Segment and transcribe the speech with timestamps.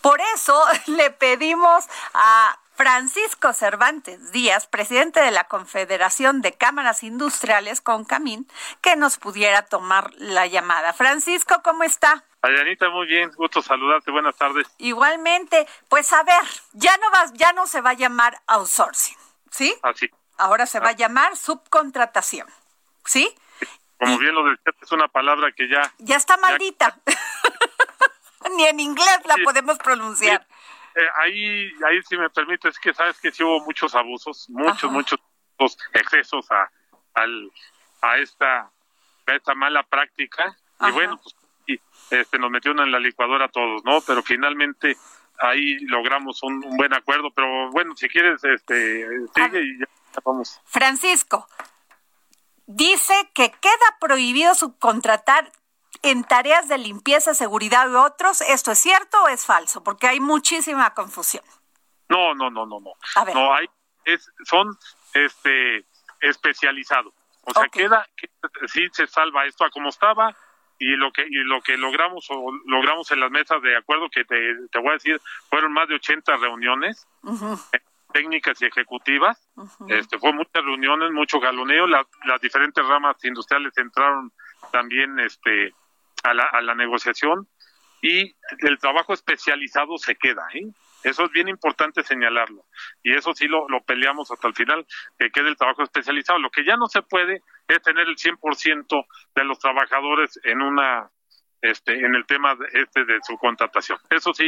[0.00, 7.80] Por eso le pedimos a Francisco Cervantes Díaz, presidente de la Confederación de Cámaras Industriales
[7.80, 8.46] con Camín,
[8.80, 10.92] que nos pudiera tomar la llamada.
[10.92, 12.22] Francisco, ¿cómo está?
[12.40, 14.68] Adrianita, muy bien, gusto saludarte, buenas tardes.
[14.78, 19.16] Igualmente, pues a ver, ya no va, ya no se va a llamar outsourcing,
[19.50, 19.74] ¿sí?
[19.82, 20.08] Así.
[20.36, 22.46] Ahora se va a llamar subcontratación,
[23.04, 23.34] ¿sí?
[23.98, 25.92] Como bien lo decías, es una palabra que ya...
[25.98, 26.96] Ya está maldita.
[28.56, 30.46] Ni en inglés la podemos pronunciar.
[30.94, 34.90] Eh, ahí, ahí si me permites, es que sabes que sí hubo muchos abusos, muchos,
[34.90, 35.20] muchos
[35.92, 36.70] excesos a,
[37.14, 37.52] al,
[38.02, 38.70] a esta,
[39.26, 40.56] a esta mala práctica.
[40.80, 44.00] Y bueno, pues y, este, nos metieron en la licuadora a todos, ¿no?
[44.00, 44.96] Pero finalmente
[45.38, 47.30] ahí logramos un, un buen acuerdo.
[47.30, 49.86] Pero bueno, si quieres, este, sigue y ya
[50.24, 50.60] vamos.
[50.64, 51.46] Francisco,
[52.66, 55.52] dice que queda prohibido subcontratar
[56.02, 58.40] en tareas de limpieza, seguridad y otros.
[58.42, 59.82] ¿Esto es cierto o es falso?
[59.82, 61.44] Porque hay muchísima confusión.
[62.08, 62.92] No, no, no, no, no.
[63.34, 63.68] No hay,
[64.04, 64.76] es, son
[65.14, 65.84] este
[66.20, 67.12] especializados.
[67.42, 68.06] O sea, queda,
[68.66, 70.34] sí se salva esto a como estaba
[70.78, 74.24] y lo que y lo que logramos o logramos en las mesas de acuerdo que
[74.24, 77.06] te, te voy a decir fueron más de 80 reuniones
[77.72, 77.80] eh,
[78.12, 79.38] técnicas y ejecutivas.
[79.88, 84.32] Este fue muchas reuniones, mucho galoneo, las, las diferentes ramas industriales entraron
[84.72, 85.74] también este
[86.24, 87.48] a la, a la negociación
[88.02, 90.46] y el trabajo especializado se queda.
[90.54, 90.66] ¿eh?
[91.04, 92.64] Eso es bien importante señalarlo.
[93.02, 94.86] Y eso sí lo, lo peleamos hasta el final,
[95.18, 96.38] que quede el trabajo especializado.
[96.38, 101.10] Lo que ya no se puede es tener el 100% de los trabajadores en una
[101.60, 103.98] este en el tema de, este de su contratación.
[104.10, 104.44] Eso sí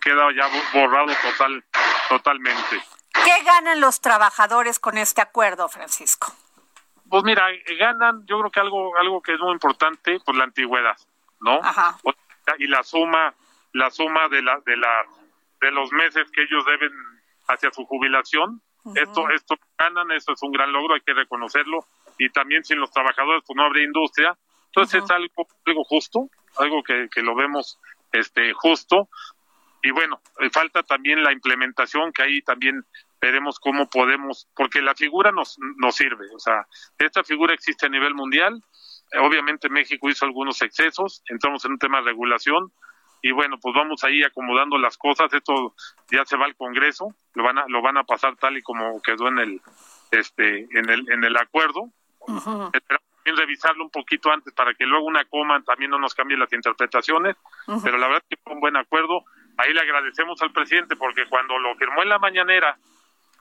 [0.00, 1.64] queda ya borrado total
[2.08, 2.82] totalmente.
[3.12, 6.32] ¿Qué ganan los trabajadores con este acuerdo, Francisco?
[7.08, 7.46] Pues mira,
[7.78, 10.96] ganan, yo creo que algo algo que es muy importante, pues la antigüedad.
[11.40, 11.60] ¿no?
[11.62, 11.98] Ajá.
[12.58, 13.34] Y la suma,
[13.72, 15.04] la suma de la, de la,
[15.60, 16.92] de los meses que ellos deben
[17.48, 18.60] hacia su jubilación,
[18.94, 21.84] esto, esto ganan, esto es un gran logro, hay que reconocerlo,
[22.18, 24.36] y también sin los trabajadores pues no habría industria,
[24.66, 26.28] entonces es algo, algo justo,
[26.58, 27.80] algo que, que lo vemos
[28.12, 29.08] este justo,
[29.82, 32.84] y bueno, eh, falta también la implementación, que ahí también
[33.20, 36.66] veremos cómo podemos, porque la figura nos, nos sirve, o sea,
[36.98, 38.62] esta figura existe a nivel mundial,
[39.14, 42.72] Obviamente México hizo algunos excesos, entramos en un tema de regulación
[43.22, 45.32] y bueno, pues vamos ahí acomodando las cosas.
[45.32, 45.74] Esto
[46.10, 49.00] ya se va al Congreso, lo van a lo van a pasar tal y como
[49.02, 49.60] quedó en el
[50.10, 51.88] este en el en el acuerdo.
[52.72, 56.36] Esperamos también revisarlo un poquito antes para que luego una coma también no nos cambie
[56.36, 57.36] las interpretaciones,
[57.84, 59.24] pero la verdad es que fue un buen acuerdo.
[59.56, 62.76] Ahí le agradecemos al presidente porque cuando lo firmó en la mañanera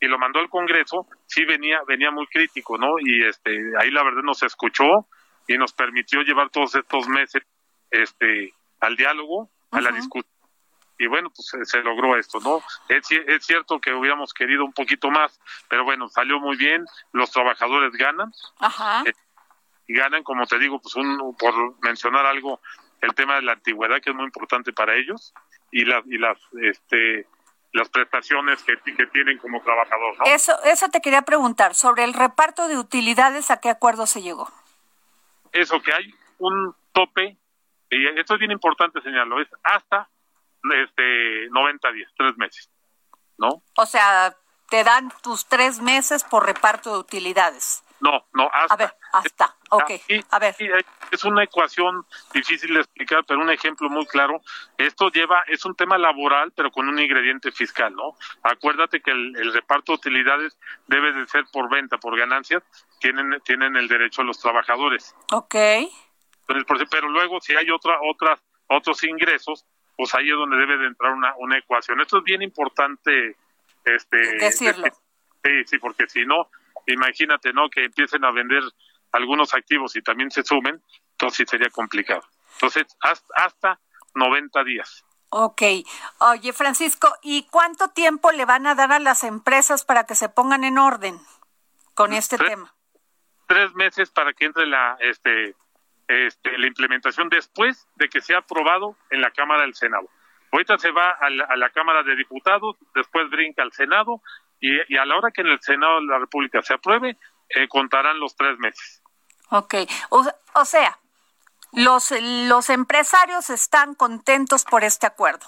[0.00, 2.98] y lo mandó al Congreso, sí venía venía muy crítico, ¿no?
[2.98, 5.06] Y este ahí la verdad nos escuchó
[5.46, 7.42] y nos permitió llevar todos estos meses
[7.90, 10.32] este al diálogo, a la discusión.
[10.98, 12.62] Y bueno, pues se, logró esto, ¿no?
[12.88, 17.30] Es, es cierto que hubiéramos querido un poquito más, pero bueno, salió muy bien, los
[17.30, 18.30] trabajadores ganan.
[18.58, 19.02] Ajá.
[19.06, 19.12] Eh,
[19.88, 22.60] y ganan, como te digo, pues un, por mencionar algo,
[23.00, 25.32] el tema de la antigüedad, que es muy importante para ellos,
[25.70, 27.26] y, la, y las, este,
[27.72, 30.18] las prestaciones que, que tienen como trabajador.
[30.18, 30.24] ¿no?
[30.24, 34.48] Eso, eso te quería preguntar, sobre el reparto de utilidades, ¿a qué acuerdo se llegó?
[35.52, 37.36] eso que hay un tope,
[37.90, 40.08] y esto es bien importante señalarlo, es hasta
[40.84, 42.70] este 90 días, tres meses,
[43.38, 43.62] ¿no?
[43.76, 44.34] O sea,
[44.68, 47.82] te dan tus tres meses por reparto de utilidades.
[48.00, 48.74] No, no, hasta.
[48.74, 49.90] A ver, hasta, ok,
[50.30, 50.54] a ver.
[51.10, 54.40] Es una ecuación difícil de explicar, pero un ejemplo muy claro.
[54.78, 58.16] Esto lleva, es un tema laboral, pero con un ingrediente fiscal, ¿no?
[58.42, 62.62] Acuérdate que el, reparto de utilidades debe de ser por venta, por ganancias,
[63.00, 65.14] tienen, tienen el derecho los trabajadores.
[65.32, 65.54] Ok.
[66.48, 69.64] Entonces, pero luego, si hay otra, otras, otros ingresos,
[69.96, 72.00] pues ahí es donde debe de entrar una, una ecuación.
[72.00, 73.36] Esto es bien importante
[73.84, 74.86] este decirlo.
[75.44, 76.48] sí, sí, porque si no,
[76.86, 77.68] imagínate, ¿no?
[77.68, 78.62] Que empiecen a vender
[79.12, 82.22] algunos activos y también se sumen, entonces sí sería complicado.
[82.54, 83.80] Entonces, hasta, hasta
[84.14, 85.04] 90 días.
[85.30, 85.62] Ok.
[86.18, 90.28] Oye, Francisco, ¿y cuánto tiempo le van a dar a las empresas para que se
[90.28, 91.18] pongan en orden
[91.94, 92.74] con este tema?
[93.46, 95.54] Tres meses para que entre la, este,
[96.08, 100.08] este, la implementación después de que sea aprobado en la Cámara del Senado.
[100.50, 104.20] Ahorita se va a la, Cámara de Diputados, después brinca al Senado
[104.58, 107.16] y, a la hora que en el Senado de la República se apruebe,
[107.48, 108.99] eh, contarán los tres meses.
[109.50, 109.74] Ok,
[110.10, 110.98] o, sea,
[111.72, 112.12] los,
[112.48, 115.46] los empresarios están contentos por este acuerdo.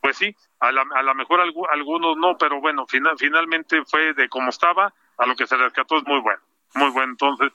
[0.00, 4.92] Pues sí, a lo a mejor algunos no, pero bueno, finalmente fue de como estaba
[5.18, 6.40] a lo que se rescató es muy bueno,
[6.74, 7.12] muy bueno.
[7.12, 7.52] Entonces,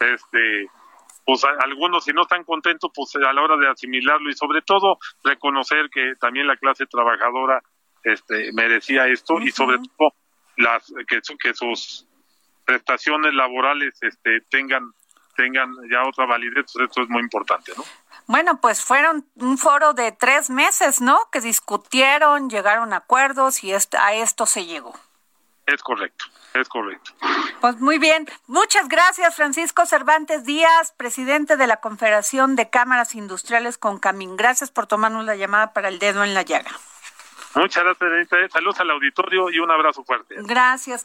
[0.00, 0.70] este,
[1.24, 4.98] pues algunos si no están contentos, pues a la hora de asimilarlo y sobre todo
[5.24, 7.62] reconocer que también la clase trabajadora
[8.04, 10.12] este, merecía esto y sobre todo
[10.56, 12.05] las que, que sus
[12.66, 14.92] prestaciones laborales este, tengan
[15.36, 17.84] tengan ya otra validez, pues esto es muy importante, ¿no?
[18.26, 21.18] Bueno, pues fueron un foro de tres meses, ¿no?
[21.30, 24.94] Que discutieron, llegaron a acuerdos y a esto se llegó.
[25.66, 26.24] Es correcto,
[26.54, 27.12] es correcto.
[27.60, 28.26] Pues muy bien.
[28.46, 34.36] Muchas gracias, Francisco Cervantes Díaz, presidente de la Confederación de Cámaras Industriales con Camín.
[34.36, 36.70] Gracias por tomarnos la llamada para el dedo en la llaga.
[37.54, 40.36] Muchas gracias, Saludos al auditorio y un abrazo fuerte.
[40.38, 41.04] Gracias.